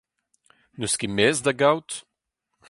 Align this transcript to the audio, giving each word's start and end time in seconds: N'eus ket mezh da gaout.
N'eus 0.77 0.95
ket 0.99 1.11
mezh 1.15 1.41
da 1.43 1.53
gaout. 1.59 1.91